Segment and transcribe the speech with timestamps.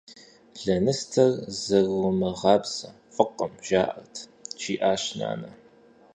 [0.63, 1.31] -Лэныстэр
[1.63, 4.05] зэрыумыгъабзэ— фӏыкъым жаӏэр,-
[4.59, 5.51] жиӏащ нанэ.